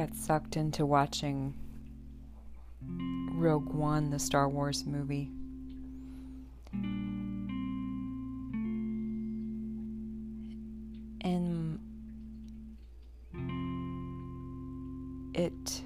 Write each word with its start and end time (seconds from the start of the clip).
got 0.00 0.14
sucked 0.14 0.56
into 0.56 0.86
watching 0.86 1.52
Rogue 3.34 3.68
One, 3.68 4.08
the 4.08 4.18
Star 4.18 4.48
Wars 4.48 4.86
movie. 4.86 5.30
And 11.20 11.78
it 15.34 15.82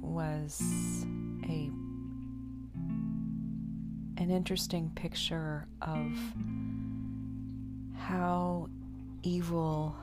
was 0.00 1.04
a 1.48 1.68
an 4.16 4.30
interesting 4.30 4.92
picture 4.94 5.66
of 5.82 6.16
how 7.96 8.68
evil 9.24 9.96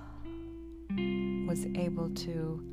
was 1.47 1.65
able 1.77 2.09
to 2.09 2.72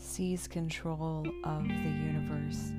seize 0.00 0.48
control 0.48 1.26
of 1.44 1.62
the 1.62 1.74
universe. 1.74 2.72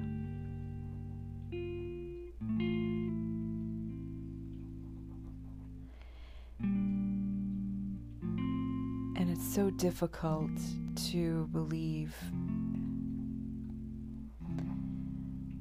And 9.18 9.30
it's 9.30 9.54
so 9.54 9.70
difficult 9.70 10.50
to 11.12 11.48
believe 11.52 12.16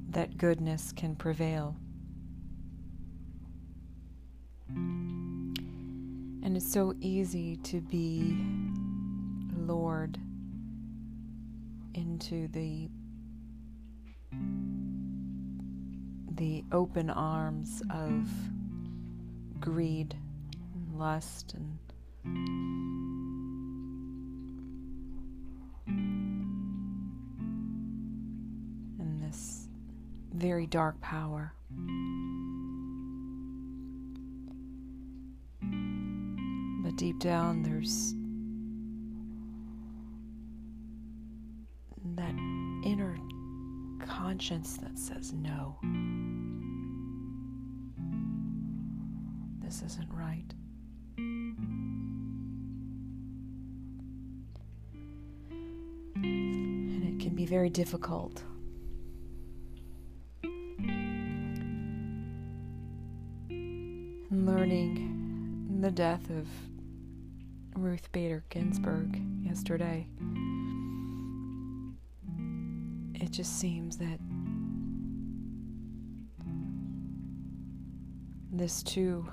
that 0.09 0.37
goodness 0.37 0.91
can 0.91 1.15
prevail. 1.15 1.75
And 6.43 6.57
it's 6.57 6.69
so 6.71 6.95
easy 6.99 7.57
to 7.57 7.81
be 7.81 8.35
lured 9.55 10.19
into 11.93 12.47
the 12.49 12.89
the 16.35 16.63
open 16.71 17.09
arms 17.09 17.83
of 17.91 18.29
greed 19.59 20.15
and 20.73 20.97
lust 20.97 21.53
and 21.53 21.77
and 28.99 29.21
this 29.21 29.67
very 30.33 30.65
dark 30.65 30.99
power. 31.01 31.53
But 36.83 36.95
deep 36.95 37.19
down 37.19 37.61
there's 37.63 38.15
that 42.15 42.33
inner 42.85 43.17
conscience 44.05 44.77
that 44.77 44.97
says 44.97 45.33
no. 45.33 45.77
This 49.63 49.81
isn't 49.83 50.09
right. 50.11 50.53
And 56.15 57.03
it 57.03 57.19
can 57.23 57.35
be 57.35 57.45
very 57.45 57.69
difficult. 57.69 58.43
Learning 64.29 65.77
the 65.81 65.91
death 65.91 66.29
of 66.29 66.47
Ruth 67.75 68.11
Bader 68.11 68.43
Ginsburg 68.49 69.19
yesterday 69.41 70.07
it 73.21 73.31
just 73.31 73.59
seems 73.59 73.97
that 73.97 74.19
this 78.51 78.81
too 78.81 79.27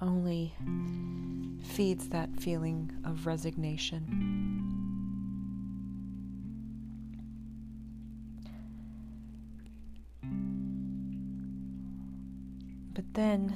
only 0.00 0.52
feeds 1.62 2.08
that 2.08 2.28
feeling 2.40 2.90
of 3.04 3.26
resignation. 3.26 4.02
But 12.92 13.04
then, 13.14 13.54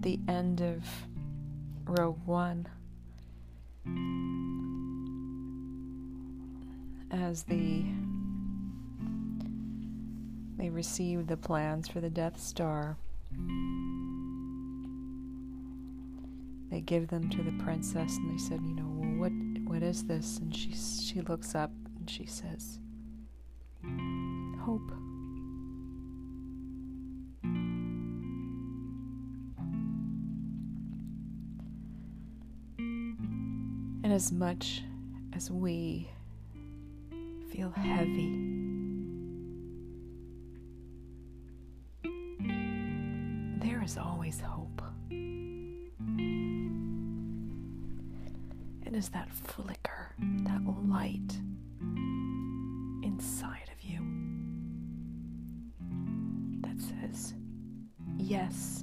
the 0.00 0.20
end 0.28 0.60
of 0.60 0.84
Rogue 1.86 2.20
One, 2.26 2.68
as 7.14 7.44
the 7.44 7.84
they 10.56 10.68
received 10.70 11.28
the 11.28 11.36
plans 11.36 11.86
for 11.88 12.00
the 12.00 12.10
Death 12.10 12.40
Star. 12.40 12.96
They 16.70 16.80
give 16.80 17.08
them 17.08 17.30
to 17.30 17.42
the 17.42 17.52
princess, 17.62 18.16
and 18.16 18.30
they 18.32 18.38
said, 18.38 18.60
"You 18.62 18.74
know, 18.74 18.90
well, 18.96 19.10
what 19.18 19.32
what 19.68 19.82
is 19.82 20.04
this?" 20.04 20.38
And 20.38 20.54
she 20.54 20.72
she 20.72 21.20
looks 21.20 21.54
up 21.54 21.70
and 21.96 22.10
she 22.10 22.26
says, 22.26 22.80
"Hope." 24.60 24.90
And 34.02 34.12
as 34.12 34.32
much 34.32 34.82
as 35.32 35.50
we 35.50 36.08
feel 37.54 37.70
heavy. 37.70 38.32
There 43.60 43.80
is 43.84 43.96
always 43.96 44.40
hope. 44.40 44.82
It 48.84 48.92
is 48.92 49.08
that 49.10 49.30
flicker, 49.32 50.14
that 50.18 50.62
light 50.88 51.38
inside 53.04 53.70
of 53.72 53.80
you 53.82 54.00
that 56.62 56.80
says, 56.80 57.34
Yes. 58.16 58.73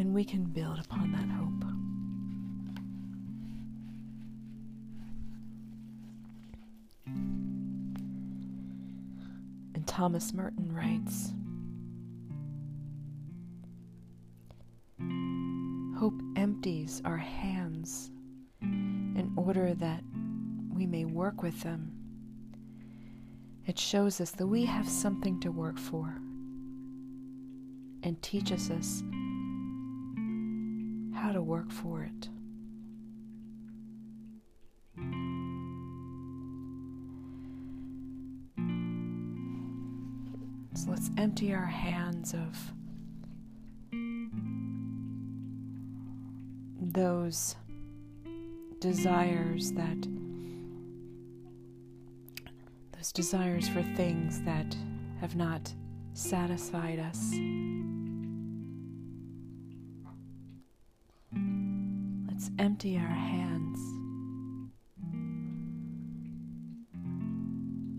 And 0.00 0.14
we 0.14 0.24
can 0.24 0.44
build 0.44 0.78
upon 0.78 1.12
that 1.12 1.28
hope. 1.28 1.62
And 9.74 9.86
Thomas 9.86 10.32
Merton 10.32 10.74
writes 10.74 11.34
Hope 16.00 16.18
empties 16.34 17.02
our 17.04 17.18
hands 17.18 18.10
in 18.62 19.30
order 19.36 19.74
that 19.74 20.02
we 20.72 20.86
may 20.86 21.04
work 21.04 21.42
with 21.42 21.60
them. 21.60 21.92
It 23.66 23.78
shows 23.78 24.18
us 24.18 24.30
that 24.30 24.46
we 24.46 24.64
have 24.64 24.88
something 24.88 25.38
to 25.40 25.52
work 25.52 25.76
for 25.78 26.16
and 28.02 28.16
teaches 28.22 28.70
us 28.70 29.02
how 31.20 31.32
to 31.32 31.42
work 31.42 31.70
for 31.70 32.02
it. 32.02 32.28
So 40.74 40.90
let's 40.90 41.10
empty 41.18 41.52
our 41.52 41.66
hands 41.66 42.32
of 42.32 42.72
those 46.80 47.54
desires 48.78 49.72
that 49.72 50.08
those 52.96 53.12
desires 53.12 53.68
for 53.68 53.82
things 53.94 54.40
that 54.42 54.74
have 55.20 55.36
not 55.36 55.74
satisfied 56.14 56.98
us. 56.98 57.34
Let's 62.40 62.52
empty 62.58 62.96
our 62.96 63.02
hands 63.02 63.78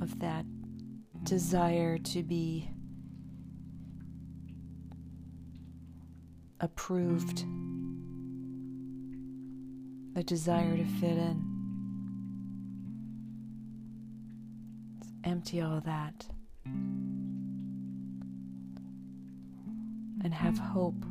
of 0.01 0.17
that 0.17 0.45
desire 1.23 1.99
to 1.99 2.23
be 2.23 2.67
approved, 6.59 7.45
the 10.15 10.23
desire 10.23 10.75
to 10.75 10.85
fit 10.85 11.19
in. 11.19 11.45
Let's 14.97 15.13
empty 15.23 15.61
all 15.61 15.81
that 15.81 16.25
and 20.23 20.33
and 20.33 20.33
have 20.33 20.57
hope. 20.57 21.05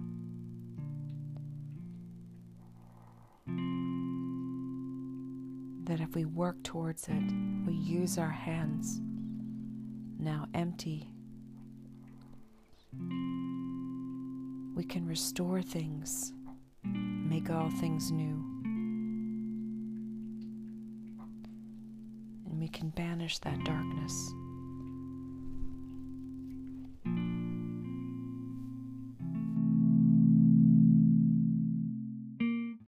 That 5.90 6.00
if 6.00 6.14
we 6.14 6.24
work 6.24 6.62
towards 6.62 7.08
it, 7.08 7.32
we 7.66 7.72
use 7.74 8.16
our 8.16 8.30
hands, 8.30 9.00
now 10.20 10.46
empty, 10.54 11.12
we 14.76 14.84
can 14.84 15.04
restore 15.04 15.60
things, 15.62 16.32
make 16.84 17.50
all 17.50 17.70
things 17.70 18.12
new. 18.12 18.40
And 22.46 22.60
we 22.60 22.68
can 22.68 22.90
banish 22.90 23.40
that 23.40 23.64
darkness. 23.64 24.32